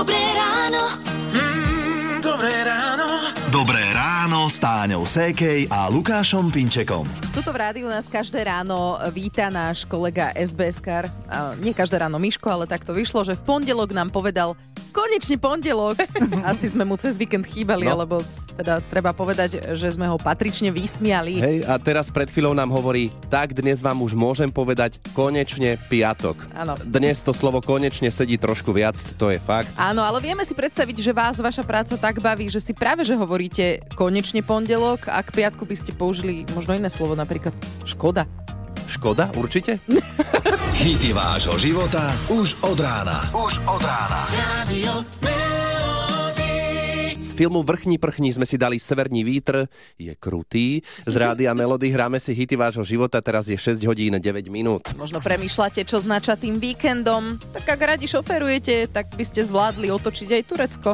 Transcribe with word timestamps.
Dobré 0.00 0.39
s 4.50 4.58
Táňou 4.58 5.06
Sékej 5.06 5.70
a 5.70 5.86
Lukášom 5.86 6.50
Pinčekom. 6.50 7.06
Tuto 7.30 7.54
v 7.54 7.62
rádiu 7.62 7.86
nás 7.86 8.10
každé 8.10 8.42
ráno 8.42 8.98
víta 9.14 9.46
náš 9.46 9.86
kolega 9.86 10.34
SBS-kar. 10.34 11.06
A 11.30 11.54
Nie 11.54 11.70
každé 11.70 12.02
ráno 12.02 12.18
Miško, 12.18 12.50
ale 12.50 12.66
tak 12.66 12.82
to 12.82 12.90
vyšlo, 12.90 13.22
že 13.22 13.38
v 13.38 13.46
pondelok 13.46 13.94
nám 13.94 14.10
povedal 14.10 14.58
konečne 14.90 15.38
pondelok. 15.38 16.02
Asi 16.50 16.66
sme 16.66 16.82
mu 16.82 16.98
cez 16.98 17.14
víkend 17.14 17.46
chýbali, 17.46 17.86
No. 17.86 17.94
alebo 17.94 18.26
teda 18.58 18.82
treba 18.84 19.16
povedať, 19.16 19.72
že 19.72 19.88
sme 19.88 20.04
ho 20.04 20.20
patrične 20.20 20.68
vysmiali. 20.68 21.40
Hej, 21.40 21.56
a 21.64 21.80
teraz 21.80 22.12
pred 22.12 22.28
chvíľou 22.28 22.52
nám 22.52 22.68
hovorí, 22.68 23.08
tak 23.32 23.56
dnes 23.56 23.80
vám 23.80 24.02
už 24.02 24.12
môžem 24.12 24.52
povedať 24.52 25.00
konečne 25.16 25.80
piatok. 25.88 26.36
Áno. 26.52 26.76
Dnes 26.84 27.24
to 27.24 27.32
slovo 27.32 27.64
konečne 27.64 28.12
sedí 28.12 28.36
trošku 28.36 28.74
viac, 28.74 29.00
to 29.16 29.32
je 29.32 29.40
fakt. 29.40 29.72
Áno, 29.80 30.04
ale 30.04 30.20
vieme 30.20 30.44
si 30.44 30.52
predstaviť, 30.52 30.96
že 31.00 31.16
vás 31.16 31.40
vaša 31.40 31.64
práca 31.64 31.96
tak 31.96 32.20
baví, 32.20 32.52
že 32.52 32.60
si 32.60 32.76
práve 32.76 33.00
že 33.00 33.16
hovoríte 33.16 33.80
konečne 33.96 34.39
pondelok 34.42 35.08
a 35.08 35.20
k 35.22 35.30
piatku 35.42 35.64
by 35.64 35.76
ste 35.76 35.96
použili 35.96 36.44
možno 36.52 36.76
iné 36.76 36.88
slovo, 36.92 37.14
napríklad 37.14 37.54
škoda. 37.86 38.26
Škoda, 38.90 39.30
určite? 39.38 39.78
Hity 40.82 41.12
vášho 41.12 41.54
života 41.60 42.10
už 42.32 42.58
od 42.64 42.78
rána. 42.80 43.28
Už 43.36 43.62
od 43.68 43.82
rána. 43.84 44.26
Radio 44.34 45.04
filmu 47.40 47.64
Vrchní 47.64 47.96
prchní 47.96 48.36
sme 48.36 48.44
si 48.44 48.60
dali 48.60 48.76
Severní 48.76 49.24
vítr, 49.24 49.64
je 49.96 50.12
krutý. 50.12 50.84
Z 51.08 51.14
rádia 51.16 51.56
Melody 51.56 51.88
hráme 51.88 52.20
si 52.20 52.36
hity 52.36 52.52
vášho 52.52 52.84
života, 52.84 53.24
teraz 53.24 53.48
je 53.48 53.56
6 53.56 53.80
hodín 53.88 54.12
9 54.12 54.52
minút. 54.52 54.84
Možno 55.00 55.24
premýšľate, 55.24 55.88
čo 55.88 56.04
znača 56.04 56.36
tým 56.36 56.60
víkendom. 56.60 57.40
Tak 57.56 57.64
ak 57.64 57.96
radi 57.96 58.04
šoferujete, 58.04 58.92
tak 58.92 59.16
by 59.16 59.24
ste 59.24 59.40
zvládli 59.40 59.88
otočiť 59.88 60.28
aj 60.36 60.42
Turecko. 60.52 60.90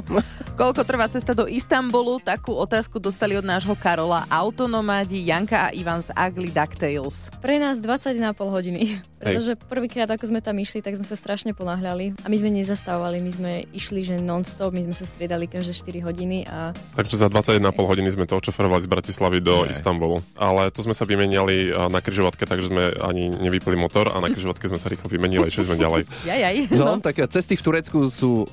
Koľko 0.54 0.86
trvá 0.86 1.10
cesta 1.10 1.34
do 1.34 1.50
Istanbulu? 1.50 2.22
Takú 2.22 2.54
otázku 2.54 3.02
dostali 3.02 3.34
od 3.34 3.42
nášho 3.42 3.74
Karola 3.74 4.30
autonomádi 4.30 5.26
Janka 5.26 5.68
a 5.68 5.74
Ivan 5.74 5.98
z 5.98 6.14
Ugly 6.14 6.54
DuckTales. 6.54 7.34
Pre 7.42 7.58
nás 7.58 7.82
20,5 7.82 8.22
hodiny. 8.38 9.02
Pretože 9.16 9.56
prvýkrát, 9.56 10.08
ako 10.12 10.28
sme 10.28 10.40
tam 10.44 10.56
išli, 10.60 10.84
tak 10.84 11.00
sme 11.00 11.06
sa 11.08 11.16
strašne 11.16 11.56
ponáhľali. 11.56 12.20
A 12.20 12.28
my 12.28 12.36
sme 12.36 12.52
nezastávali, 12.52 13.18
my 13.24 13.32
sme 13.32 13.52
išli, 13.72 14.04
že 14.04 14.20
non-stop, 14.20 14.76
my 14.76 14.84
sme 14.84 14.94
sa 14.96 15.08
striedali 15.08 15.48
každé 15.48 15.72
4 15.72 16.06
hodiny 16.06 16.44
a 16.44 16.76
Takže 16.94 17.16
za 17.16 17.32
21,5 17.32 17.64
hodiny 17.72 18.08
sme 18.12 18.28
to 18.28 18.36
očoferovali 18.36 18.84
z 18.84 18.88
Bratislavy 18.92 19.38
do 19.40 19.64
Ne. 19.64 19.72
Istanbulu. 19.72 20.20
Ale 20.36 20.68
to 20.68 20.84
sme 20.84 20.92
sa 20.92 21.08
vymeniali 21.08 21.72
a, 21.72 21.88
na 21.88 22.04
kryžovatke, 22.04 22.44
takže 22.44 22.68
sme 22.68 22.92
ani 23.00 23.32
nevypli 23.32 23.74
motor 23.74 24.12
a 24.12 24.20
na 24.20 24.28
kryžovatke 24.28 24.68
sme 24.68 24.76
sa 24.76 24.92
rýchlo 24.92 25.08
vymenili 25.08 25.48
a 25.48 25.50
išli 25.50 25.64
sme 25.64 25.80
ďalej. 25.80 26.02
Jajaj. 26.28 26.56
No, 26.76 27.00
tak 27.00 27.16
cesty 27.32 27.56
v 27.56 27.62
Turecku 27.64 28.12
sú 28.12 28.44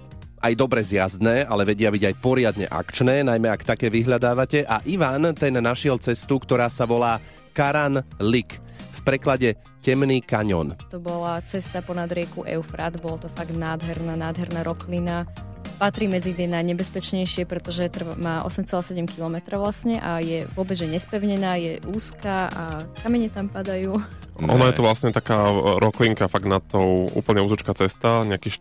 aj 0.43 0.53
dobre 0.59 0.83
zjazdné, 0.83 1.47
ale 1.47 1.63
vedia 1.63 1.87
byť 1.87 2.03
aj 2.03 2.15
poriadne 2.19 2.67
akčné, 2.67 3.23
najmä 3.23 3.47
ak 3.47 3.63
také 3.63 3.87
vyhľadávate. 3.87 4.67
A 4.67 4.83
Ivan 4.83 5.31
ten 5.35 5.55
našiel 5.55 5.99
cestu, 6.03 6.35
ktorá 6.39 6.67
sa 6.67 6.83
volá 6.83 7.23
Karan 7.55 8.03
Lik. 8.19 8.62
Preklade 9.03 9.59
Temný 9.83 10.23
kaňon. 10.23 10.79
to 10.87 11.03
bola 11.03 11.43
cesta 11.43 11.83
ponad 11.83 12.07
rieku 12.07 12.47
Eufrat. 12.47 12.95
Bolo 13.03 13.19
to 13.19 13.27
fakt 13.27 13.51
nádherná, 13.51 14.15
nádherná 14.15 14.63
roklina. 14.63 15.27
Patrí 15.75 16.07
medzi 16.07 16.31
tie 16.31 16.47
najnebezpečnejšie, 16.47 17.43
pretože 17.43 17.91
má 18.15 18.47
8,7 18.47 19.03
km 19.03 19.59
vlastne 19.59 19.99
a 19.99 20.23
je 20.23 20.47
vôbec 20.55 20.79
že 20.79 20.87
nespevnená, 20.87 21.59
je 21.59 21.83
úzka 21.91 22.47
a 22.47 22.63
kamene 23.03 23.27
tam 23.27 23.51
padajú. 23.51 23.99
Ono 24.33 24.65
je 24.65 24.73
to 24.73 24.81
vlastne 24.81 25.13
taká 25.13 25.37
e, 25.37 25.77
roklinka, 25.77 26.25
fakt 26.25 26.49
na 26.49 26.57
tou 26.57 27.05
úplne 27.13 27.45
úzučká 27.45 27.77
cesta, 27.77 28.25
nejakých 28.25 28.53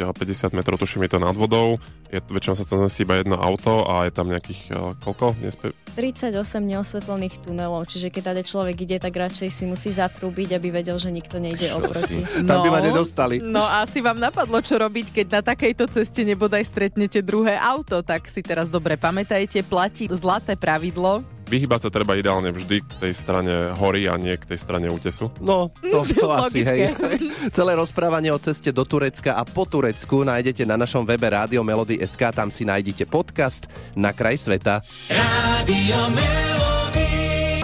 40-50 0.00 0.56
metrov, 0.56 0.80
tuším, 0.80 1.04
je 1.04 1.12
to 1.12 1.20
nad 1.20 1.36
vodou. 1.36 1.76
Je, 2.08 2.20
väčšinou 2.20 2.56
sa 2.56 2.64
tam 2.64 2.84
zmestí 2.84 3.04
iba 3.04 3.20
jedno 3.20 3.36
auto 3.36 3.84
a 3.84 4.08
je 4.08 4.12
tam 4.12 4.32
nejakých, 4.32 4.72
e, 4.72 4.96
koľko? 5.04 5.36
Nespe... 5.44 5.76
38 5.92 6.32
neosvetlených 6.64 7.44
tunelov, 7.44 7.84
čiže 7.92 8.08
keď 8.08 8.22
tady 8.32 8.42
človek 8.48 8.76
ide, 8.88 8.96
tak 8.96 9.12
radšej 9.12 9.48
si 9.52 9.64
musí 9.68 9.92
zatrúbiť, 9.92 10.56
aby 10.56 10.80
vedel, 10.80 10.96
že 10.96 11.12
nikto 11.12 11.36
nejde 11.36 11.76
oproti. 11.76 12.24
Tam 12.48 12.64
by 12.64 12.68
ma 12.72 12.80
nedostali. 12.80 13.44
No 13.44 13.68
asi 13.68 14.00
vám 14.00 14.16
napadlo, 14.16 14.64
čo 14.64 14.80
robiť, 14.80 15.12
keď 15.12 15.26
na 15.28 15.40
takejto 15.44 15.92
ceste 15.92 16.24
nebodaj 16.24 16.64
stretnete 16.64 17.20
druhé 17.20 17.60
auto, 17.60 18.00
tak 18.00 18.24
si 18.32 18.40
teraz 18.40 18.72
dobre 18.72 18.96
pamätajte, 18.96 19.60
platí 19.68 20.08
zlaté 20.08 20.56
pravidlo. 20.56 21.20
Vyhýbať 21.52 21.84
sa 21.84 21.90
treba 21.92 22.16
ideálne 22.16 22.48
vždy 22.48 22.80
k 22.80 22.92
tej 22.96 23.12
strane 23.12 23.76
hory 23.76 24.08
a 24.08 24.16
nie 24.16 24.32
k 24.40 24.48
tej 24.48 24.56
strane 24.56 24.88
útesu. 24.88 25.28
No, 25.36 25.68
to, 25.84 26.00
to 26.24 26.32
asi, 26.32 26.64
hej. 26.64 26.96
Celé 27.56 27.76
rozprávanie 27.76 28.32
o 28.32 28.40
ceste 28.40 28.72
do 28.72 28.88
Turecka 28.88 29.36
a 29.36 29.44
po 29.44 29.68
Turecku 29.68 30.24
nájdete 30.24 30.64
na 30.64 30.80
našom 30.80 31.04
webe 31.04 31.28
Rádio 31.28 31.60
Melody 31.60 32.00
SK, 32.00 32.32
tam 32.32 32.48
si 32.48 32.64
nájdete 32.64 33.04
podcast 33.04 33.68
Na 33.92 34.16
kraj 34.16 34.40
sveta. 34.40 34.80
Radio 35.12 36.00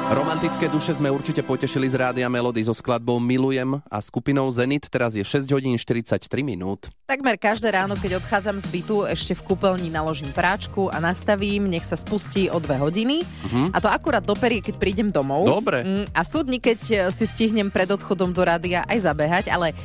Romantické 0.08 0.72
duše 0.72 0.96
sme 0.96 1.12
určite 1.12 1.44
potešili 1.44 1.84
z 1.84 2.00
Rádia 2.00 2.32
Melody 2.32 2.64
so 2.64 2.72
skladbou 2.72 3.20
Milujem 3.20 3.76
a 3.92 4.00
skupinou 4.00 4.48
Zenit. 4.48 4.88
Teraz 4.88 5.12
je 5.12 5.20
6 5.20 5.44
hodín 5.52 5.76
43 5.76 6.24
minút. 6.40 6.88
Takmer 7.04 7.36
každé 7.36 7.68
ráno, 7.68 7.92
keď 7.92 8.16
odchádzam 8.16 8.56
z 8.56 8.72
bytu, 8.72 9.04
ešte 9.04 9.36
v 9.36 9.44
kúpeľni 9.52 9.92
naložím 9.92 10.32
práčku 10.32 10.88
a 10.88 10.96
nastavím, 10.96 11.68
nech 11.68 11.84
sa 11.84 11.92
spustí 11.92 12.48
o 12.48 12.56
dve 12.56 12.80
hodiny. 12.80 13.20
A 13.76 13.84
to 13.84 13.92
akurát 13.92 14.24
doperie, 14.24 14.64
keď 14.64 14.80
prídem 14.80 15.12
domov. 15.12 15.44
Dobre. 15.44 15.84
Mm, 15.84 16.08
A 16.16 16.24
súdni, 16.24 16.56
keď 16.56 17.12
si 17.12 17.28
stihnem 17.28 17.68
pred 17.68 17.92
odchodom 17.92 18.32
do 18.32 18.40
rádia 18.40 18.88
aj 18.88 19.12
zabehať, 19.12 19.52
ale 19.52 19.76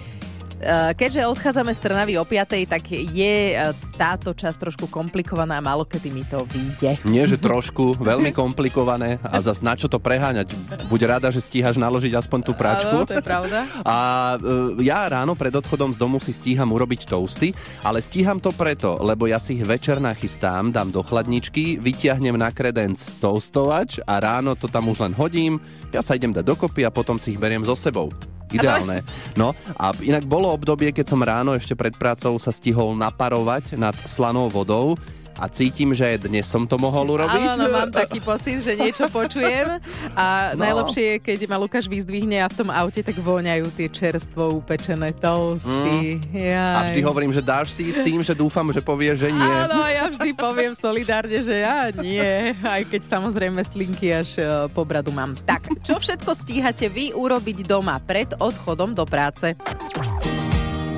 keďže 0.96 1.28
odchádzame 1.28 1.72
z 1.75 1.79
Trnavy 1.79 2.13
o 2.18 2.25
5, 2.25 2.68
tak 2.68 2.84
je 2.91 3.35
e, 3.53 3.56
táto 3.96 4.31
časť 4.31 4.57
trošku 4.69 4.85
komplikovaná 4.88 5.59
a 5.59 5.66
málo 5.66 5.84
kedy 5.84 6.09
mi 6.09 6.24
to 6.24 6.44
vyjde. 6.50 7.00
Nie, 7.07 7.28
že 7.28 7.38
trošku, 7.38 8.00
veľmi 8.00 8.31
komplikované 8.31 9.19
a 9.23 9.40
zas 9.44 9.59
na 9.59 9.78
čo 9.78 9.91
to 9.91 10.00
preháňať. 10.00 10.56
Buď 10.88 11.18
rada, 11.18 11.29
že 11.29 11.44
stíhaš 11.44 11.78
naložiť 11.78 12.16
aspoň 12.16 12.40
tú 12.41 12.53
práčku. 12.56 13.03
Áno, 13.03 13.07
to 13.07 13.19
je 13.19 13.25
pravda. 13.25 13.68
A 13.84 13.97
e, 14.40 14.88
ja 14.88 15.06
ráno 15.06 15.38
pred 15.38 15.53
odchodom 15.53 15.94
z 15.94 16.02
domu 16.02 16.18
si 16.18 16.31
stíham 16.31 16.72
urobiť 16.72 17.06
toasty, 17.12 17.52
ale 17.84 18.02
stíham 18.02 18.40
to 18.40 18.50
preto, 18.56 18.97
lebo 19.03 19.28
ja 19.29 19.38
si 19.38 19.59
ich 19.59 19.63
večer 19.68 20.00
nachystám, 20.02 20.73
dám 20.73 20.90
do 20.90 21.03
chladničky, 21.06 21.78
vytiahnem 21.78 22.40
na 22.40 22.50
kredenc 22.50 23.00
toastovač 23.22 24.02
a 24.07 24.18
ráno 24.18 24.57
to 24.57 24.72
tam 24.72 24.90
už 24.90 25.03
len 25.06 25.13
hodím, 25.13 25.62
ja 25.94 26.02
sa 26.02 26.18
idem 26.18 26.34
dať 26.34 26.41
dokopy 26.41 26.81
a 26.88 26.94
potom 26.94 27.22
si 27.22 27.38
ich 27.38 27.41
beriem 27.41 27.62
so 27.62 27.78
sebou. 27.78 28.09
Ideálne. 28.57 29.01
No 29.33 29.55
a 29.79 29.95
inak 30.03 30.27
bolo 30.27 30.51
obdobie, 30.51 30.91
keď 30.91 31.05
som 31.09 31.21
ráno 31.23 31.55
ešte 31.55 31.73
pred 31.73 31.95
prácou 31.95 32.35
sa 32.37 32.51
stihol 32.53 32.93
naparovať 32.97 33.75
nad 33.79 33.95
slanou 34.05 34.51
vodou 34.51 34.99
a 35.35 35.45
cítim, 35.47 35.91
že 35.91 36.05
dnes 36.17 36.44
som 36.44 36.63
to 36.63 36.75
mohol 36.75 37.05
urobiť. 37.09 37.44
Áno, 37.51 37.66
mám 37.67 37.89
taký 37.89 38.17
pocit, 38.17 38.59
že 38.59 38.73
niečo 38.73 39.07
počujem 39.07 39.81
a 40.13 40.53
No. 40.53 40.61
najlepšie 40.61 41.03
je, 41.03 41.16
keď 41.19 41.39
ma 41.45 41.57
Lukáš 41.57 41.85
vyzdvihne 41.85 42.39
a 42.39 42.47
v 42.47 42.55
tom 42.55 42.69
aute 42.69 42.99
tak 42.99 43.16
voňajú 43.16 43.66
tie 43.73 43.88
čerstvo 43.88 44.59
upečené 44.59 45.13
toasty. 45.13 46.22
Mm. 46.22 46.53
A 46.53 46.88
vždy 46.88 47.01
hovorím, 47.01 47.31
že 47.31 47.41
dáš 47.41 47.73
si 47.73 47.89
s 47.89 47.99
tým, 47.99 48.22
že 48.22 48.31
dúfam, 48.31 48.69
že 48.69 48.79
povie, 48.79 49.13
že 49.13 49.29
nie. 49.29 49.41
Áno, 49.41 49.81
ja 49.81 50.05
vždy 50.07 50.29
poviem 50.33 50.73
solidárne, 50.73 51.39
že 51.39 51.55
ja 51.59 51.89
nie, 51.91 52.53
aj 52.59 52.85
keď 52.88 53.01
samozrejme 53.03 53.59
slinky 53.63 54.11
až 54.11 54.29
e, 54.38 54.43
po 54.69 54.83
bradu 54.83 55.09
mám. 55.09 55.33
Tak, 55.43 55.81
čo 55.81 55.97
všetko 55.97 56.31
stíhate 56.33 56.88
vy 56.88 57.11
urobiť 57.11 57.63
doma 57.63 57.97
pred 57.97 58.31
odchodom 58.35 58.93
do 58.93 59.03
práce? 59.03 59.57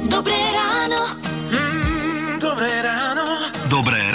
Dobré 0.06 0.38
ráno. 0.51 1.01
Dobré 2.38 2.72
ráno. 2.81 3.25
Dobré 3.66 4.00
ráno 4.12 4.15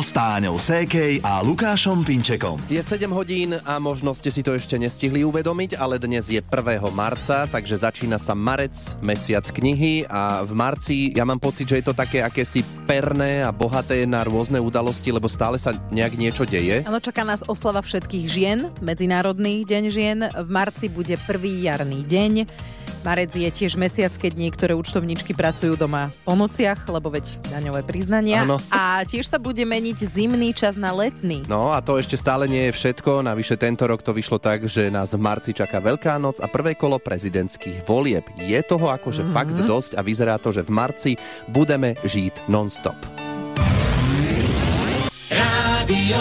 s 0.00 0.16
Táňou 0.16 0.56
Sékej 0.56 1.20
a 1.20 1.44
Lukášom 1.44 2.00
Pinčekom. 2.08 2.56
Je 2.72 2.80
7 2.80 3.04
hodín 3.12 3.52
a 3.68 3.76
možno 3.76 4.16
ste 4.16 4.32
si 4.32 4.40
to 4.40 4.56
ešte 4.56 4.80
nestihli 4.80 5.20
uvedomiť, 5.28 5.76
ale 5.76 6.00
dnes 6.00 6.32
je 6.32 6.40
1. 6.40 6.48
marca, 6.96 7.44
takže 7.44 7.84
začína 7.84 8.16
sa 8.16 8.32
marec, 8.32 8.72
mesiac 9.04 9.44
knihy 9.44 10.08
a 10.08 10.40
v 10.40 10.52
marci 10.56 11.12
ja 11.12 11.28
mám 11.28 11.36
pocit, 11.36 11.68
že 11.68 11.84
je 11.84 11.92
to 11.92 11.94
také 11.94 12.24
akési 12.24 12.64
perné 12.88 13.44
a 13.44 13.52
bohaté 13.52 14.08
na 14.08 14.24
rôzne 14.24 14.56
udalosti, 14.56 15.12
lebo 15.12 15.28
stále 15.28 15.60
sa 15.60 15.76
nejak 15.92 16.16
niečo 16.16 16.48
deje. 16.48 16.80
Áno, 16.88 16.96
čaká 16.96 17.20
nás 17.20 17.44
oslava 17.44 17.84
všetkých 17.84 18.24
žien, 18.24 18.72
Medzinárodný 18.80 19.68
deň 19.68 19.84
žien. 19.92 20.18
V 20.32 20.48
marci 20.48 20.88
bude 20.88 21.20
prvý 21.28 21.68
jarný 21.68 22.08
deň. 22.08 22.48
Marec 23.00 23.32
je 23.32 23.48
tiež 23.48 23.80
mesiac, 23.80 24.12
keď 24.12 24.36
niektoré 24.36 24.72
účtovníčky 24.76 25.32
pracujú 25.32 25.72
doma 25.72 26.12
po 26.20 26.36
nociach, 26.36 26.84
lebo 26.92 27.08
veď 27.08 27.40
daňové 27.48 27.80
priznania. 27.80 28.44
Áno. 28.44 28.60
A 28.68 29.00
tiež 29.08 29.24
sa 29.24 29.40
bude 29.40 29.64
meniť 29.64 30.04
zimný 30.04 30.52
čas 30.52 30.76
na 30.76 30.92
letný. 30.92 31.48
No 31.48 31.72
a 31.72 31.80
to 31.80 31.96
ešte 31.96 32.20
stále 32.20 32.44
nie 32.44 32.68
je 32.68 32.76
všetko, 32.76 33.24
navyše 33.24 33.56
tento 33.56 33.88
rok 33.88 34.04
to 34.04 34.12
vyšlo 34.12 34.36
tak, 34.36 34.68
že 34.68 34.92
nás 34.92 35.16
v 35.16 35.20
marci 35.20 35.56
čaká 35.56 35.80
Veľká 35.80 36.20
noc 36.20 36.44
a 36.44 36.46
prvé 36.46 36.76
kolo 36.76 37.00
prezidentských 37.00 37.88
volieb. 37.88 38.28
Je 38.36 38.60
toho 38.60 38.92
akože 38.92 39.24
mm-hmm. 39.24 39.36
fakt 39.36 39.56
dosť 39.56 39.96
a 39.96 40.04
vyzerá 40.04 40.36
to, 40.36 40.52
že 40.52 40.60
v 40.60 40.70
marci 40.70 41.12
budeme 41.48 41.96
žiť 42.04 42.52
non-stop. 42.52 43.00
Radio 45.32 46.20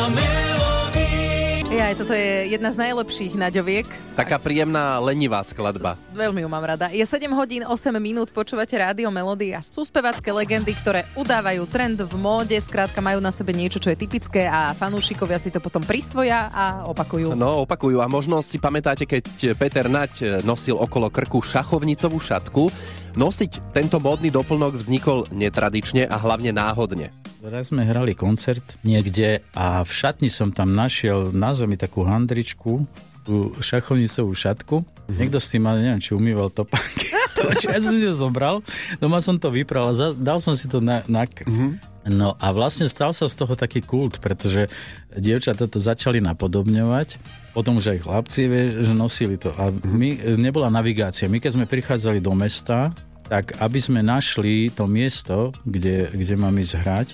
Jaj, 1.89 2.06
toto 2.06 2.13
je 2.13 2.53
jedna 2.53 2.69
z 2.69 2.86
najlepších 2.86 3.33
naďoviek. 3.33 3.89
Taká 4.13 4.38
príjemná, 4.38 5.01
lenivá 5.01 5.41
skladba. 5.41 5.97
Veľmi 6.13 6.45
ju 6.45 6.50
mám 6.53 6.62
rada. 6.62 6.94
Je 6.94 7.01
7 7.01 7.25
hodín 7.33 7.65
8 7.65 7.89
minút, 7.97 8.30
počúvate 8.30 8.77
rádio 8.77 9.09
Melody 9.09 9.57
a 9.57 9.65
sú 9.65 9.81
spevacké 9.81 10.30
legendy, 10.30 10.69
ktoré 10.77 11.09
udávajú 11.18 11.65
trend 11.65 11.97
v 12.06 12.13
móde, 12.13 12.53
skrátka 12.62 13.01
majú 13.01 13.18
na 13.18 13.33
sebe 13.33 13.57
niečo, 13.57 13.81
čo 13.81 13.89
je 13.89 13.97
typické 14.06 14.45
a 14.45 14.69
fanúšikovia 14.77 15.41
si 15.41 15.50
to 15.50 15.57
potom 15.57 15.81
prisvoja 15.81 16.53
a 16.53 16.86
opakujú. 16.86 17.33
No, 17.33 17.65
opakujú. 17.65 18.06
A 18.06 18.06
možno 18.06 18.38
si 18.45 18.62
pamätáte, 18.62 19.09
keď 19.09 19.57
Peter 19.57 19.89
Nať 19.89 20.45
nosil 20.45 20.77
okolo 20.77 21.09
krku 21.09 21.41
šachovnicovú 21.41 22.21
šatku. 22.21 22.69
Nosiť 23.18 23.74
tento 23.74 23.97
módny 23.97 24.30
doplnok 24.30 24.77
vznikol 24.77 25.25
netradične 25.33 26.06
a 26.06 26.21
hlavne 26.21 26.53
náhodne. 26.53 27.09
Raz 27.39 27.71
sme 27.71 27.88
hrali 27.88 28.12
koncert 28.19 28.75
niekde 28.83 29.39
a 29.56 29.88
v 29.88 29.91
šatni 29.95 30.27
som 30.27 30.51
tam 30.51 30.75
našiel 30.75 31.31
na 31.31 31.56
zemi 31.56 31.80
takú 31.80 32.03
handričku, 32.03 32.83
tú 33.24 33.56
šachovnicovú 33.63 34.36
šatku. 34.36 34.83
Mm-hmm. 34.83 35.15
Niekto 35.15 35.39
s 35.39 35.47
tým, 35.47 35.63
ale 35.63 35.88
neviem, 35.88 36.03
či 36.03 36.12
umýval 36.12 36.51
topánky. 36.51 37.15
ja 37.63 37.80
som 37.80 37.95
si 37.95 38.03
to 38.03 38.12
zobral, 38.12 38.59
doma 39.00 39.24
som 39.24 39.39
to 39.39 39.47
vypral 39.56 39.88
a 39.88 40.12
dal 40.19 40.44
som 40.44 40.51
si 40.51 40.68
to 40.68 40.83
na, 40.83 41.00
na 41.07 41.24
mm-hmm. 41.24 41.80
No 42.12 42.36
a 42.41 42.51
vlastne 42.51 42.91
stal 42.91 43.15
sa 43.15 43.31
z 43.31 43.39
toho 43.39 43.56
taký 43.56 43.88
kult, 43.88 44.19
pretože 44.19 44.68
dievčatá 45.15 45.69
to 45.69 45.80
začali 45.80 46.19
napodobňovať, 46.19 47.21
potom 47.56 47.80
už 47.80 47.95
aj 47.95 48.00
chlapci, 48.03 48.51
vieš, 48.51 48.83
že 48.83 48.94
nosili 48.97 49.39
to. 49.39 49.53
A 49.56 49.71
my, 49.71 50.36
nebola 50.36 50.68
navigácia. 50.68 51.31
My 51.31 51.39
keď 51.39 51.56
sme 51.56 51.65
prichádzali 51.69 52.19
do 52.19 52.36
mesta, 52.36 52.91
tak 53.29 53.53
aby 53.61 53.77
sme 53.77 54.01
našli 54.01 54.73
to 54.73 54.89
miesto, 54.89 55.53
kde, 55.61 56.09
kde 56.09 56.33
mám 56.33 56.57
ísť 56.57 56.73
hrať, 56.81 57.07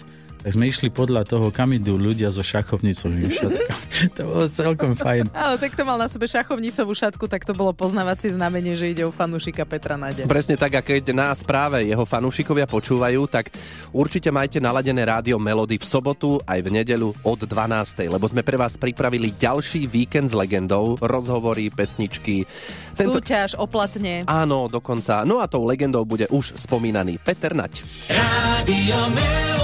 tak 0.45 0.53
sme 0.53 0.69
išli 0.69 0.93
podľa 0.93 1.25
toho, 1.25 1.49
kam 1.49 1.73
idú 1.73 1.97
ľudia 1.97 2.29
so 2.29 2.45
šachovnicovým 2.45 3.33
šatkami. 3.41 4.13
to 4.13 4.29
bolo 4.29 4.45
celkom 4.45 4.93
fajn. 4.93 5.33
Ale 5.33 5.57
tak 5.57 5.73
to 5.73 5.81
mal 5.81 5.97
na 5.97 6.05
sebe 6.05 6.29
šachovnicovú 6.29 6.93
šatku, 6.93 7.25
tak 7.25 7.49
to 7.49 7.57
bolo 7.57 7.73
poznávacie 7.73 8.29
znamenie, 8.29 8.77
že 8.77 8.93
ide 8.93 9.01
o 9.01 9.09
fanúšika 9.09 9.65
Petra 9.65 9.97
Nade. 9.97 10.29
Presne 10.29 10.53
tak, 10.53 10.77
a 10.77 10.85
keď 10.85 11.17
nás 11.17 11.41
práve 11.41 11.89
jeho 11.89 12.05
fanúšikovia 12.05 12.69
počúvajú, 12.69 13.25
tak 13.25 13.49
určite 13.89 14.29
majte 14.29 14.61
naladené 14.61 15.01
rádio 15.01 15.41
Melody 15.41 15.81
v 15.81 15.85
sobotu 15.89 16.37
aj 16.45 16.61
v 16.61 16.69
nedelu 16.77 17.09
od 17.25 17.41
12. 17.41 18.05
Lebo 18.05 18.29
sme 18.29 18.45
pre 18.45 18.61
vás 18.61 18.77
pripravili 18.77 19.33
ďalší 19.33 19.89
víkend 19.89 20.29
s 20.29 20.37
legendou, 20.37 20.93
rozhovory, 21.01 21.73
pesničky. 21.73 22.45
Tento... 22.93 23.17
Súťaž, 23.17 23.57
oplatne. 23.57 24.29
Áno, 24.29 24.69
dokonca. 24.69 25.25
No 25.25 25.41
a 25.41 25.49
tou 25.49 25.65
legendou 25.65 26.05
bude 26.05 26.29
už 26.29 26.53
spomínaný 26.53 27.17
Peter 27.17 27.57
Nať. 27.57 27.81
Rádio 28.13 29.09
Melody. 29.09 29.54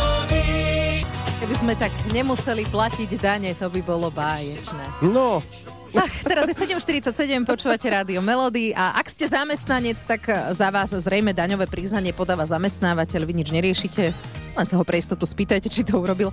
Keby 1.51 1.67
sme 1.67 1.75
tak 1.75 1.91
nemuseli 2.15 2.63
platiť 2.63 3.19
dane, 3.19 3.51
to 3.51 3.67
by 3.67 3.83
bolo 3.83 4.07
báječné. 4.07 5.03
No, 5.03 5.43
Ach, 5.91 6.15
teraz 6.23 6.47
je 6.47 6.55
7.47, 6.55 7.43
počúvate 7.43 7.91
rádio 7.91 8.23
Melody 8.23 8.71
a 8.71 8.95
ak 8.95 9.11
ste 9.11 9.27
zamestnanec, 9.27 9.99
tak 10.07 10.31
za 10.55 10.71
vás 10.71 10.95
zrejme 10.95 11.35
daňové 11.35 11.67
priznanie 11.67 12.15
podáva 12.15 12.47
zamestnávateľ, 12.47 13.27
vy 13.27 13.43
nič 13.43 13.51
neriešite, 13.51 14.15
len 14.55 14.63
sa 14.63 14.79
ho 14.79 14.87
pre 14.87 15.03
istotu 15.03 15.27
spýtajte, 15.27 15.67
či 15.67 15.83
to 15.83 15.99
urobil. 15.99 16.31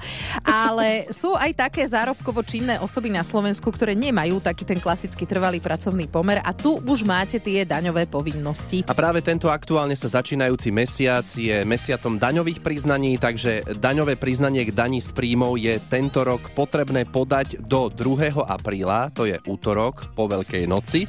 Ale 0.49 1.05
sú 1.13 1.37
aj 1.37 1.53
také 1.69 1.85
zárobkovo 1.85 2.41
činné 2.41 2.81
osoby 2.81 3.13
na 3.13 3.21
Slovensku, 3.21 3.69
ktoré 3.69 3.93
nemajú 3.93 4.41
taký 4.41 4.65
ten 4.65 4.81
klasický 4.81 5.29
trvalý 5.29 5.61
pracovný 5.61 6.09
pomer 6.09 6.41
a 6.41 6.57
tu 6.57 6.81
už 6.81 7.05
máte 7.05 7.37
tie 7.37 7.69
daňové 7.69 8.09
povinnosti. 8.09 8.81
A 8.89 8.97
práve 8.97 9.21
tento 9.21 9.53
aktuálne 9.53 9.93
sa 9.93 10.09
začínajúci 10.09 10.73
mesiac 10.73 11.29
je 11.37 11.61
mesiacom 11.69 12.17
daňových 12.17 12.65
priznaní, 12.65 13.21
takže 13.21 13.77
daňové 13.77 14.17
priznanie 14.17 14.65
k 14.65 14.73
daní 14.73 15.05
z 15.05 15.13
príjmov 15.13 15.61
je 15.61 15.77
tento 15.93 16.25
rok 16.25 16.41
potrebné 16.57 17.05
podať 17.05 17.61
do 17.61 17.93
2. 17.93 18.41
apríla, 18.49 19.13
to 19.13 19.29
je 19.29 19.37
útorok 19.45 20.17
po 20.17 20.25
Veľkej 20.33 20.65
noci. 20.65 21.05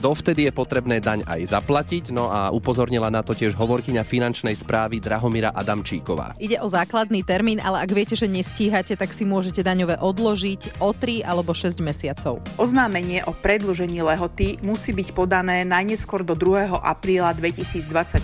Dovtedy 0.00 0.48
je 0.48 0.52
potrebné 0.56 1.04
daň 1.04 1.20
aj 1.28 1.52
zaplatiť, 1.52 2.16
no 2.16 2.32
a 2.32 2.48
upozornila 2.48 3.12
na 3.12 3.20
to 3.20 3.36
tiež 3.36 3.52
hovorkyňa 3.52 4.00
finančnej 4.02 4.56
správy 4.56 5.04
Drahomira 5.04 5.52
Adamčíková. 5.52 6.32
Ide 6.40 6.58
o 6.64 6.68
základný 6.68 7.20
termín, 7.20 7.60
ale 7.60 7.84
ak 7.84 7.92
viete, 7.92 8.16
že 8.16 8.24
nestíhate, 8.24 8.81
tak 8.82 9.14
si 9.14 9.22
môžete 9.22 9.62
daňové 9.62 10.02
odložiť 10.02 10.82
o 10.82 10.90
3 10.90 11.22
alebo 11.22 11.54
6 11.54 11.78
mesiacov. 11.78 12.42
Oznámenie 12.58 13.22
o 13.22 13.30
predlžení 13.30 14.02
lehoty 14.02 14.58
musí 14.66 14.90
byť 14.90 15.14
podané 15.14 15.62
najneskôr 15.62 16.26
do 16.26 16.34
2. 16.34 16.74
apríla 16.82 17.30
2024 17.38 18.18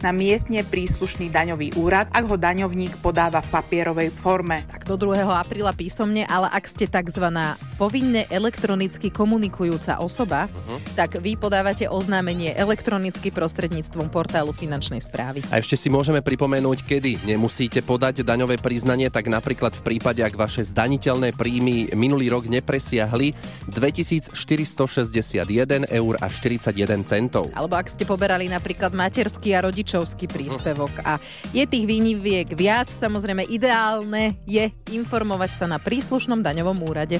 na 0.00 0.10
miestne 0.16 0.64
príslušný 0.64 1.28
daňový 1.28 1.76
úrad, 1.76 2.08
ak 2.08 2.24
ho 2.24 2.40
daňovník 2.40 2.96
podáva 3.04 3.44
v 3.44 3.52
papierovej 3.52 4.08
forme. 4.08 4.64
Tak 4.72 4.88
do 4.88 4.96
2. 4.96 5.28
apríla 5.28 5.76
písomne, 5.76 6.24
ale 6.24 6.48
ak 6.48 6.64
ste 6.64 6.88
tzv. 6.88 7.28
povinne 7.76 8.24
elektronicky 8.32 9.12
komunikujúca 9.12 10.00
osoba, 10.00 10.48
uh-huh. 10.48 10.78
tak 10.96 11.20
vy 11.20 11.36
podávate 11.36 11.90
oznámenie 11.90 12.54
elektronicky 12.54 13.28
prostredníctvom 13.34 14.08
portálu 14.08 14.54
finančnej 14.54 15.04
správy. 15.04 15.44
A 15.52 15.58
ešte 15.58 15.74
si 15.74 15.90
môžeme 15.90 16.22
pripomenúť, 16.22 16.86
kedy 16.86 17.26
nemusíte 17.26 17.82
podať 17.82 18.22
daňové 18.22 18.62
priznanie, 18.62 19.10
tak 19.10 19.26
napríklad 19.26 19.74
v 19.74 19.82
prípade, 19.82 19.97
ak 20.02 20.34
vaše 20.36 20.62
zdaniteľné 20.62 21.34
príjmy 21.34 21.96
minulý 21.96 22.30
rok 22.30 22.46
nepresiahli 22.46 23.34
2461 23.72 25.88
eur 25.88 26.14
a 26.20 26.26
41 26.26 27.08
centov. 27.08 27.50
Alebo 27.56 27.74
ak 27.74 27.90
ste 27.90 28.04
poberali 28.06 28.46
napríklad 28.46 28.94
materský 28.94 29.56
a 29.56 29.64
rodičovský 29.66 30.30
príspevok 30.30 30.92
a 31.02 31.18
je 31.50 31.64
tých 31.64 31.84
výniviek 31.88 32.52
viac, 32.54 32.92
samozrejme 32.92 33.48
ideálne 33.48 34.38
je 34.44 34.68
informovať 34.92 35.50
sa 35.54 35.66
na 35.66 35.80
príslušnom 35.80 36.44
daňovom 36.44 36.78
úrade. 36.84 37.18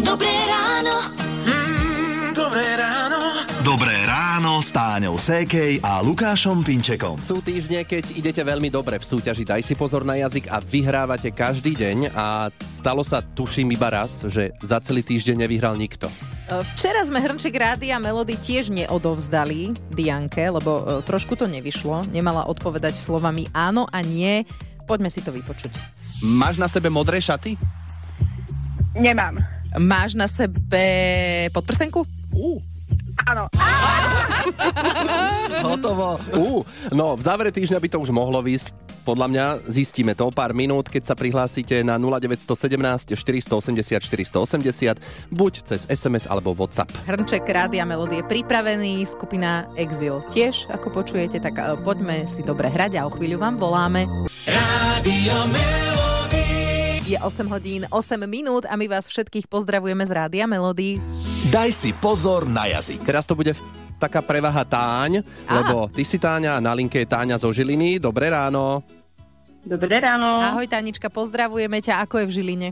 Dobré 0.00 0.32
ráno. 0.48 0.96
Mm, 1.44 2.32
dobré 2.32 2.64
ráno. 2.78 2.99
Dobré 3.60 3.92
ráno 4.08 4.64
s 4.64 4.72
Táňou 4.72 5.20
Sékej 5.20 5.84
a 5.84 6.00
Lukášom 6.00 6.64
Pinčekom. 6.64 7.20
Sú 7.20 7.44
týždne, 7.44 7.84
keď 7.84 8.08
idete 8.16 8.40
veľmi 8.40 8.72
dobre 8.72 8.96
v 8.96 9.04
súťaži 9.04 9.44
Daj 9.44 9.60
si 9.60 9.76
pozor 9.76 10.00
na 10.00 10.16
jazyk 10.16 10.48
a 10.48 10.64
vyhrávate 10.64 11.28
každý 11.28 11.76
deň 11.76 12.08
a 12.16 12.48
stalo 12.72 13.04
sa, 13.04 13.20
tuším 13.20 13.76
iba 13.76 13.92
raz, 13.92 14.24
že 14.32 14.56
za 14.64 14.80
celý 14.80 15.04
týždeň 15.04 15.44
nevyhral 15.44 15.76
nikto. 15.76 16.08
Včera 16.72 17.04
sme 17.04 17.20
Hrnček 17.20 17.52
Rádia 17.52 18.00
Melody 18.00 18.40
tiež 18.40 18.72
neodovzdali 18.72 19.76
Dianke, 19.92 20.48
lebo 20.48 20.80
e, 20.80 20.82
trošku 21.04 21.36
to 21.36 21.44
nevyšlo. 21.44 22.08
Nemala 22.08 22.48
odpovedať 22.48 22.96
slovami 22.96 23.44
áno 23.52 23.84
a 23.92 24.00
nie. 24.00 24.40
Poďme 24.88 25.12
si 25.12 25.20
to 25.20 25.36
vypočuť. 25.36 25.76
Máš 26.24 26.56
na 26.56 26.64
sebe 26.64 26.88
modré 26.88 27.20
šaty? 27.20 27.60
Nemám. 28.96 29.36
Máš 29.76 30.16
na 30.16 30.24
sebe 30.24 30.80
podprsenku? 31.52 32.08
Uh, 32.32 32.62
Áno. 33.30 33.46
hotovo. 35.70 36.18
Uh, 36.34 36.62
no, 36.90 37.14
v 37.14 37.22
závere 37.22 37.50
týždňa 37.54 37.78
by 37.78 37.88
to 37.88 37.98
už 38.02 38.10
mohlo 38.10 38.42
výsť. 38.42 38.72
Podľa 39.00 39.26
mňa 39.32 39.44
zistíme 39.64 40.12
to 40.12 40.28
o 40.28 40.32
pár 40.34 40.52
minút, 40.52 40.92
keď 40.92 41.08
sa 41.08 41.14
prihlásite 41.16 41.80
na 41.80 41.96
0917 41.96 43.16
480 43.16 43.96
480 43.96 45.32
buď 45.32 45.52
cez 45.64 45.88
SMS 45.88 46.28
alebo 46.28 46.52
WhatsApp. 46.52 46.92
Hrnček 47.08 47.48
Rádia 47.48 47.88
Melody 47.88 48.20
je 48.20 48.24
pripravený, 48.28 49.08
skupina 49.08 49.64
Exil 49.80 50.20
tiež, 50.36 50.68
ako 50.68 50.92
počujete, 51.00 51.40
tak 51.40 51.56
e, 51.56 51.80
poďme 51.80 52.28
si 52.28 52.44
dobre 52.44 52.68
hrať 52.68 53.00
a 53.00 53.08
o 53.08 53.10
chvíľu 53.10 53.40
vám 53.40 53.56
voláme. 53.56 54.04
Rádio 54.44 55.48
Melody. 55.48 56.46
Je 57.08 57.16
8 57.16 57.48
hodín 57.48 57.88
8 57.88 58.20
minút 58.28 58.68
a 58.68 58.76
my 58.76 58.84
vás 58.84 59.08
všetkých 59.08 59.48
pozdravujeme 59.48 60.04
z 60.04 60.12
Rádia 60.12 60.44
Melody. 60.44 61.00
Daj 61.48 61.72
si 61.72 61.96
pozor 61.96 62.44
na 62.44 62.68
jazyk. 62.68 63.00
Teraz 63.00 63.24
to 63.24 63.32
bude 63.32 63.56
taká 63.96 64.20
prevaha 64.20 64.60
Táň, 64.60 65.24
Á. 65.48 65.56
lebo 65.56 65.88
ty 65.88 66.04
si 66.04 66.20
Táňa 66.20 66.60
a 66.60 66.62
na 66.62 66.76
linke 66.76 67.00
je 67.00 67.08
Táňa 67.08 67.40
zo 67.40 67.48
Žiliny. 67.48 67.96
Dobré 67.96 68.28
ráno. 68.28 68.84
Dobré 69.64 70.04
ráno. 70.04 70.36
Ahoj 70.36 70.68
Tanička, 70.68 71.08
pozdravujeme 71.08 71.80
ťa, 71.80 72.04
ako 72.04 72.20
je 72.20 72.26
v 72.28 72.32
Žiline? 72.36 72.68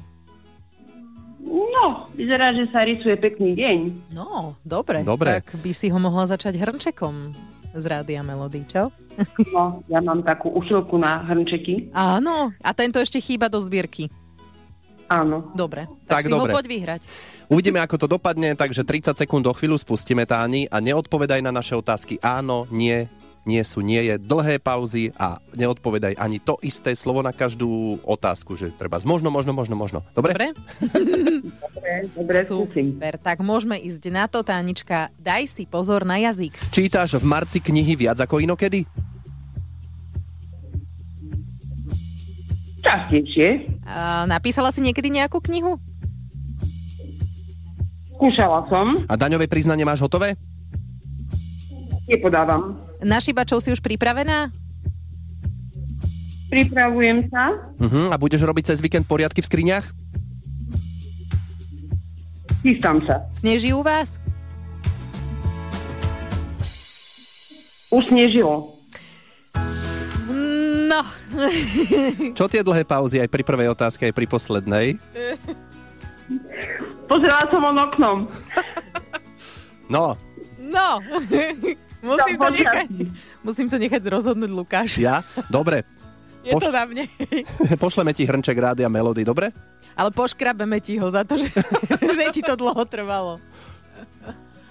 No, 1.49 2.13
vyzerá, 2.13 2.53
že 2.53 2.69
sa 2.69 2.85
rysuje 2.85 3.17
pekný 3.17 3.57
deň. 3.57 3.79
No, 4.13 4.53
dobre. 4.61 5.01
Dobre. 5.01 5.41
Tak 5.41 5.57
by 5.65 5.73
si 5.73 5.89
ho 5.89 5.97
mohla 5.97 6.29
začať 6.29 6.61
hrnčekom 6.61 7.33
z 7.73 7.85
Rádia 7.89 8.21
Melody, 8.21 8.69
čo? 8.69 8.93
No, 9.57 9.81
ja 9.89 10.05
mám 10.05 10.21
takú 10.21 10.53
ušilku 10.53 11.01
na 11.01 11.25
hrnčeky. 11.25 11.89
Áno, 11.97 12.53
a 12.61 12.71
tento 12.77 13.01
ešte 13.01 13.17
chýba 13.17 13.49
do 13.49 13.57
zbierky. 13.65 14.13
Áno. 15.09 15.50
Dobre, 15.57 15.88
Tak, 16.05 16.21
tak, 16.21 16.23
si 16.25 16.31
dobre. 16.31 16.53
ho 16.53 16.57
poď 16.57 16.67
vyhrať. 16.69 17.03
Uvidíme, 17.49 17.81
ako 17.81 17.97
to 17.97 18.07
dopadne, 18.07 18.53
takže 18.53 18.85
30 18.85 19.17
sekúnd 19.17 19.41
do 19.41 19.57
chvíľu 19.57 19.81
spustíme 19.81 20.29
Táni 20.29 20.69
a 20.69 20.85
neodpovedaj 20.85 21.41
na 21.41 21.49
naše 21.49 21.73
otázky 21.73 22.21
áno, 22.21 22.69
nie, 22.69 23.09
nie 23.49 23.65
sú, 23.65 23.81
nie 23.81 24.05
je. 24.05 24.21
Dlhé 24.21 24.61
pauzy 24.61 25.17
a 25.17 25.41
neodpovedaj 25.57 26.21
ani 26.21 26.37
to 26.37 26.61
isté 26.61 26.93
slovo 26.93 27.25
na 27.25 27.33
každú 27.33 27.97
otázku, 28.05 28.53
že 28.53 28.69
treba 28.77 29.00
z 29.00 29.09
možno, 29.09 29.33
možno, 29.33 29.57
možno, 29.57 29.81
možno. 29.81 30.05
Dobre? 30.12 30.37
Dobre? 30.37 30.47
Dobre. 32.12 32.38
Super, 32.45 33.17
tak 33.17 33.41
môžeme 33.41 33.81
ísť 33.81 34.12
na 34.12 34.29
to, 34.29 34.45
Tánička. 34.45 35.09
Daj 35.17 35.49
si 35.49 35.65
pozor 35.65 36.05
na 36.05 36.21
jazyk. 36.21 36.53
Čítaš 36.69 37.17
v 37.17 37.25
marci 37.25 37.65
knihy 37.65 37.97
viac 37.97 38.21
ako 38.21 38.45
inokedy? 38.45 38.85
Častejšie. 42.88 43.49
A 43.85 44.25
napísala 44.25 44.73
si 44.73 44.80
niekedy 44.80 45.12
nejakú 45.12 45.45
knihu? 45.45 45.76
Skúšala 48.16 48.64
som, 48.66 49.04
A 49.07 49.14
daňové 49.14 49.47
priznanie 49.47 49.85
máš 49.85 50.00
hotové? 50.00 50.35
nepodávam. 52.09 52.73
Na 53.04 53.21
šibačov 53.21 53.61
si 53.61 53.68
už 53.68 53.85
pripravená? 53.85 54.49
Pripravujem 56.49 57.28
sa. 57.28 57.52
Uh-huh. 57.76 58.09
A 58.09 58.16
budeš 58.16 58.40
robiť 58.40 58.73
cez 58.73 58.80
víkend 58.80 59.04
poriadky 59.04 59.45
v 59.45 59.49
skriniach? 59.52 59.85
Chystám 62.64 63.04
sa. 63.04 63.28
Sneží 63.37 63.76
u 63.76 63.85
vás? 63.85 64.16
Už 67.92 68.09
snežilo. 68.09 68.77
No. 70.99 71.47
Čo 72.38 72.45
tie 72.47 72.61
dlhé 72.61 72.83
pauzy 72.83 73.19
aj 73.19 73.28
pri 73.28 73.43
prvej 73.43 73.71
otázke, 73.71 74.05
aj 74.05 74.14
pri 74.14 74.26
poslednej? 74.26 74.87
Pozerala 77.07 77.45
som 77.49 77.61
von 77.61 77.78
oknom. 77.78 78.17
No, 79.88 80.21
No. 80.61 81.00
Musím 82.05 82.37
to 82.37 82.49
nechať. 82.52 82.88
Musím 83.40 83.67
to 83.67 83.76
nechať 83.81 84.02
rozhodnúť 84.05 84.52
Lukáš. 84.52 85.00
ja? 85.00 85.25
Dobre. 85.49 85.83
Je 86.45 86.52
to 86.52 86.69
Poš- 86.69 86.76
na 86.76 86.85
mne. 86.85 87.05
Pošleme 87.75 88.12
ti 88.12 88.23
hrnček 88.23 88.55
rádia 88.55 88.87
Melody, 88.87 89.25
dobre? 89.25 89.50
Ale 89.97 90.12
poškrabeme 90.12 90.78
ti 90.78 90.95
ho 90.95 91.09
za 91.09 91.25
to, 91.25 91.35
že, 91.35 91.50
že 92.05 92.25
ti 92.31 92.40
to 92.40 92.55
dlho 92.55 92.85
trvalo. 92.85 93.40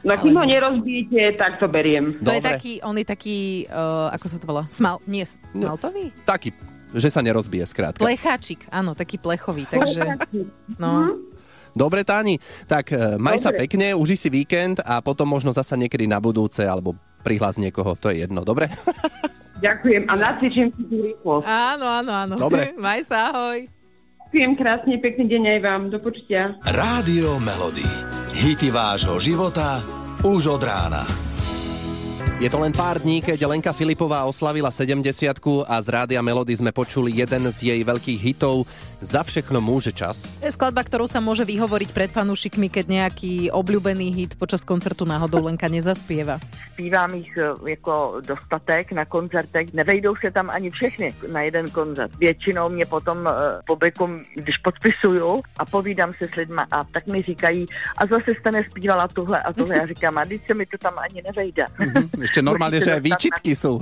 No 0.07 0.15
kým 0.15 0.39
ho 0.39 0.45
nerozbijete, 0.47 1.35
tak 1.35 1.59
to 1.59 1.67
beriem. 1.67 2.15
To 2.23 2.31
je 2.31 2.39
Dobre. 2.39 2.47
taký, 2.55 2.73
on 2.79 2.95
je 2.95 3.05
taký, 3.05 3.37
uh, 3.67 4.07
ako 4.15 4.25
sa 4.31 4.37
to 4.39 4.45
volá? 4.47 4.63
Smal, 4.71 5.03
nie, 5.03 5.27
smaltový? 5.51 6.15
Taký, 6.23 6.55
že 6.95 7.11
sa 7.11 7.19
nerozbije 7.19 7.67
skrátka. 7.67 7.99
Plecháčik, 7.99 8.63
áno, 8.71 8.95
taký 8.95 9.19
plechový, 9.19 9.67
takže... 9.67 10.15
No. 10.79 11.19
Dobre, 11.75 12.01
Táni, 12.01 12.41
tak 12.65 12.89
e, 12.89 13.21
maj 13.21 13.37
sa 13.37 13.53
Dobre. 13.53 13.69
pekne, 13.69 13.93
uži 13.93 14.17
si 14.17 14.33
víkend 14.33 14.81
a 14.81 14.97
potom 14.97 15.29
možno 15.29 15.53
zasa 15.53 15.77
niekedy 15.77 16.09
na 16.09 16.17
budúce, 16.17 16.65
alebo 16.65 16.97
prihlas 17.21 17.61
niekoho, 17.61 17.93
to 17.93 18.09
je 18.09 18.25
jedno, 18.25 18.41
dobre? 18.41 18.71
Ďakujem 19.61 20.09
a 20.09 20.13
nacvičím 20.17 20.67
si 20.73 20.81
tú 20.89 20.97
rýchlosť. 21.01 21.45
Áno, 21.45 21.85
áno, 21.85 22.11
áno. 22.13 22.35
Dobre. 22.37 22.73
Maj 22.81 23.09
sa, 23.09 23.29
ahoj. 23.29 23.76
Ďakujem 24.27 24.59
krásne, 24.59 24.99
pekný 24.99 25.31
deň 25.31 25.43
aj 25.55 25.59
vám. 25.63 25.81
Do 25.87 26.03
počutia. 26.03 26.59
Rádio 26.67 27.39
Melody. 27.39 27.87
Hity 28.35 28.75
vášho 28.75 29.23
života 29.23 29.79
už 30.19 30.59
od 30.59 30.67
rána. 30.67 31.26
Je 32.37 32.53
to 32.53 32.61
len 32.61 32.69
pár 32.69 33.01
dní, 33.01 33.17
keď 33.25 33.49
Lenka 33.49 33.73
Filipová 33.73 34.21
oslavila 34.29 34.69
70 34.69 35.09
a 35.65 35.75
z 35.81 35.87
Rádia 35.89 36.21
Melody 36.21 36.53
sme 36.53 36.69
počuli 36.69 37.09
jeden 37.17 37.49
z 37.49 37.73
jej 37.73 37.81
veľkých 37.81 38.21
hitov 38.21 38.69
Za 38.97 39.21
všechno 39.21 39.61
môže 39.61 39.93
čas. 39.93 40.33
Je 40.41 40.49
skladba, 40.49 40.81
ktorou 40.81 41.05
sa 41.05 41.21
môže 41.21 41.45
vyhovoriť 41.45 41.93
pred 41.93 42.09
fanúšikmi, 42.09 42.65
keď 42.65 42.85
nejaký 42.89 43.53
obľúbený 43.53 44.09
hit 44.09 44.33
počas 44.41 44.65
koncertu 44.65 45.05
náhodou 45.05 45.45
Lenka 45.45 45.69
nezaspieva. 45.69 46.41
Zpívám 46.73 47.13
jich 47.13 47.29
eh, 47.37 47.53
jako 47.77 48.25
dostatek 48.25 48.97
na 48.97 49.05
koncertech. 49.05 49.73
Nevejdou 49.73 50.17
se 50.17 50.31
tam 50.31 50.49
ani 50.49 50.73
všechny 50.73 51.13
na 51.29 51.41
jeden 51.41 51.69
koncert. 51.69 52.15
Většinou 52.17 52.69
mě 52.69 52.85
potom 52.85 53.17
uh, 53.17 53.61
publikum, 53.65 54.23
když 54.35 54.57
podpisuju 54.57 55.41
a 55.57 55.65
povídám 55.65 56.13
se 56.17 56.27
s 56.27 56.35
lidma 56.35 56.65
a 56.71 56.83
tak 56.83 57.07
mi 57.07 57.21
říkají, 57.21 57.65
a 57.97 58.05
zase 58.05 58.31
jste 58.39 58.51
nespívala 58.51 59.07
tuhle 59.07 59.41
a 59.41 59.53
tohle. 59.53 59.75
Já 59.77 59.85
říkám, 59.85 60.17
a 60.17 60.25
teď 60.25 60.41
se 60.45 60.53
mi 60.53 60.65
to 60.65 60.77
tam 60.77 60.93
ani 60.97 61.21
nevejde. 61.21 61.65
Ešte 62.27 62.43
normálne, 62.43 62.83
že 62.83 62.99
dostať 62.99 63.07
výčitky 63.07 63.51
sú. 63.55 63.79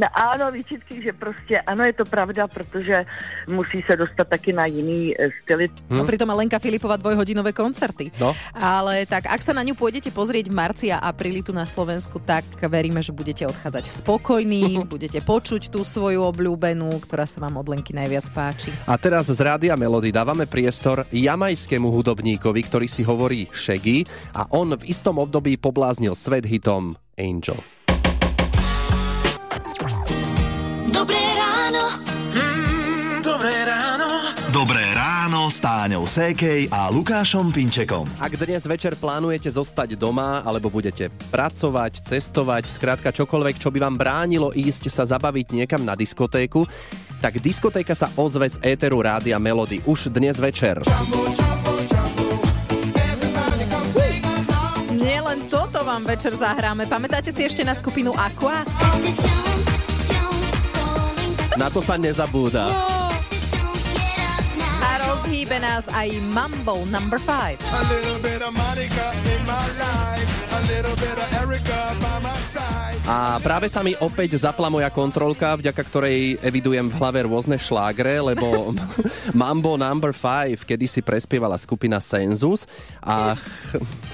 No, 0.00 0.06
áno, 0.16 0.52
výčitky, 0.52 1.02
že 1.02 1.12
prostě 1.12 1.60
ano, 1.60 1.84
je 1.84 1.92
to 1.92 2.04
pravda, 2.04 2.48
protože 2.48 3.04
musí 3.48 3.84
se 3.90 3.96
dostat 3.96 4.28
taky 4.28 4.52
na 4.52 4.66
jiný 4.66 5.14
eh, 5.18 5.28
styly. 5.42 5.68
No 5.90 6.04
pritom 6.04 6.30
Lenka 6.30 6.58
Filipová 6.58 6.96
dvojhodinové 6.96 7.52
koncerty. 7.52 8.12
No. 8.20 8.36
Ale 8.54 9.04
tak, 9.06 9.26
ak 9.26 9.42
sa 9.42 9.52
na 9.52 9.60
ňu 9.60 9.76
pôjdete 9.76 10.08
pozrieť 10.14 10.48
v 10.48 10.56
marci 10.56 10.86
a 10.88 11.02
apríli 11.04 11.44
tu 11.44 11.52
na 11.52 11.66
Slovensku, 11.68 12.20
tak 12.22 12.44
veríme, 12.64 13.02
že 13.02 13.12
budete 13.12 13.44
odchádzať 13.44 13.92
spokojní, 14.04 14.80
budete 14.94 15.20
počuť 15.20 15.68
tú 15.68 15.84
svoju 15.84 16.24
obľúbenú, 16.24 16.88
ktorá 17.04 17.28
sa 17.28 17.42
vám 17.44 17.60
od 17.60 17.68
Lenky 17.68 17.92
najviac 17.92 18.30
páči. 18.32 18.72
A 18.88 18.96
teraz 18.96 19.28
z 19.28 19.40
Rádia 19.40 19.76
Melody 19.76 20.14
dávame 20.14 20.48
priestor 20.48 21.04
jamajskému 21.12 21.88
hudobníkovi, 21.92 22.60
ktorý 22.68 22.86
si 22.88 23.02
hovorí 23.04 23.50
Shaggy 23.52 24.08
a 24.32 24.48
on 24.54 24.72
v 24.76 24.86
istom 24.88 25.20
období 25.20 25.60
pobláznil 25.60 26.16
svet 26.16 26.48
hitom 26.48 26.96
Angel. 27.20 27.60
Dobré 30.88 31.20
ráno. 31.36 31.84
Mm, 32.32 33.20
dobré 33.20 33.54
ráno. 33.68 34.08
Dobré 34.50 34.82
ráno 34.96 35.46
s 35.52 35.62
Táňou 35.62 36.08
Sékej 36.08 36.72
a 36.74 36.90
Lukášom 36.90 37.54
Pinčekom. 37.54 38.08
Ak 38.18 38.34
dnes 38.34 38.66
večer 38.66 38.98
plánujete 38.98 39.52
zostať 39.52 39.94
doma, 39.94 40.42
alebo 40.42 40.72
budete 40.72 41.12
pracovať, 41.30 42.02
cestovať, 42.02 42.66
skrátka 42.66 43.14
čokoľvek, 43.14 43.62
čo 43.62 43.70
by 43.70 43.78
vám 43.78 43.94
bránilo 44.00 44.50
ísť 44.50 44.90
sa 44.90 45.06
zabaviť 45.06 45.54
niekam 45.54 45.84
na 45.86 45.94
diskotéku, 45.94 46.66
tak 47.22 47.38
diskotéka 47.38 47.94
sa 47.94 48.10
ozve 48.18 48.48
z 48.48 48.56
éteru 48.64 49.04
Rádia 49.04 49.38
Melody 49.38 49.84
už 49.86 50.10
dnes 50.10 50.40
večer. 50.40 50.82
Nie 50.82 51.69
vám 55.90 56.06
večer 56.06 56.30
zahráme. 56.30 56.86
Pamätáte 56.86 57.34
si 57.34 57.42
ešte 57.42 57.66
na 57.66 57.74
skupinu 57.74 58.14
Aqua? 58.14 58.62
Na 61.58 61.66
to 61.66 61.82
sa 61.82 61.98
nezabúda. 61.98 62.70
A 64.86 64.90
rozhýbe 65.02 65.58
nás 65.58 65.90
aj 65.90 66.14
Mambo 66.30 66.86
number 66.86 67.18
5. 67.18 67.58
A 73.10 73.42
práve 73.42 73.66
sa 73.66 73.82
mi 73.82 73.98
opäť 73.98 74.38
zapla 74.38 74.70
moja 74.70 74.86
kontrolka, 74.86 75.58
vďaka 75.58 75.82
ktorej 75.82 76.38
evidujem 76.46 76.86
v 76.86 76.94
hlave 76.94 77.26
rôzne 77.26 77.58
šlágre, 77.58 78.22
lebo 78.22 78.70
Mambo 79.34 79.74
number 79.74 80.14
5 80.14 80.62
kedy 80.62 80.86
si 80.86 81.02
prespievala 81.02 81.58
skupina 81.58 81.98
Sensus 81.98 82.70
a 83.02 83.34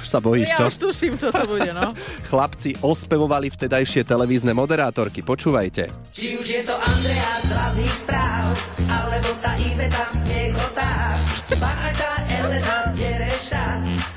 už 0.00 0.06
sa 0.08 0.16
bojíš, 0.16 0.48
čo? 0.48 0.64
Ja 0.64 0.68
už 0.72 0.76
tuším, 0.80 1.14
čo 1.20 1.28
to 1.28 1.44
bude, 1.44 1.76
no. 1.76 1.92
Chlapci 2.32 2.80
ospevovali 2.80 3.52
vtedajšie 3.52 4.08
televízne 4.08 4.56
moderátorky. 4.56 5.20
Počúvajte. 5.20 5.92
Či 6.08 6.40
už 6.40 6.46
je 6.48 6.62
to 6.64 6.72
Andrea 6.72 7.32
z 7.44 7.48
hlavných 7.52 7.94
správ, 8.00 8.48
alebo 8.86 9.28
tá 9.42 9.52
Iveta 9.58 10.04
v 10.06 10.14
snehotách, 10.14 11.18
ba 11.58 11.70
aj 11.86 11.92
tá 11.98 12.12
Elena 12.26 12.76
z 12.86 12.90
Dereša, 12.96 13.66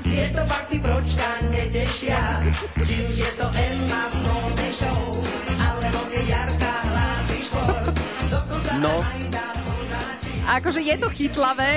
tieto 0.02 0.40
fakty 0.46 0.76
pročka 0.78 1.28
netešia. 1.50 2.22
Či 2.78 2.94
už 3.06 3.16
je 3.16 3.30
to 3.34 3.46
Emma 3.50 4.02
v 4.10 4.16
novej 4.26 4.72
show, 4.72 5.02
alebo 5.58 5.98
keď 6.10 6.24
Jarka 6.26 6.74
hlási 6.86 7.38
šport, 7.42 7.86
dokonca 8.28 8.70
No. 8.78 8.94
aj 9.02 9.22
tá 9.28 9.46
poznačí. 9.60 10.32
Akože 10.46 10.80
je 10.80 10.96
to 10.96 11.08
chytlavé, 11.10 11.72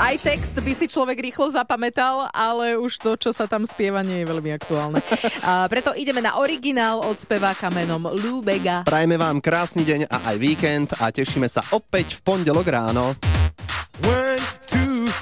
aj 0.00 0.16
text 0.24 0.54
by 0.56 0.72
si 0.72 0.88
človek 0.88 1.20
rýchlo 1.20 1.52
zapamätal, 1.52 2.32
ale 2.32 2.80
už 2.80 2.96
to, 2.96 3.10
čo 3.20 3.30
sa 3.36 3.44
tam 3.44 3.68
spieva, 3.68 4.00
nie 4.00 4.24
je 4.24 4.30
veľmi 4.32 4.50
aktuálne. 4.56 5.04
A 5.44 5.68
preto 5.68 5.92
ideme 5.92 6.24
na 6.24 6.40
originál 6.40 7.04
od 7.04 7.20
speváka 7.20 7.68
menom 7.68 8.08
Lou 8.08 8.40
Bega. 8.40 8.88
Prajme 8.88 9.20
vám 9.20 9.44
krásny 9.44 9.84
deň 9.84 10.08
a 10.08 10.32
aj 10.32 10.36
víkend 10.40 10.88
a 10.96 11.12
tešíme 11.12 11.46
sa 11.46 11.60
opäť 11.76 12.16
v 12.16 12.20
pondelok 12.24 12.66
ráno. 12.72 13.12